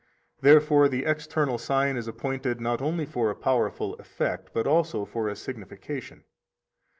[0.37, 5.05] 72 Therefore the external sign is appointed not only for a powerful effect, but also
[5.05, 6.23] for a signification.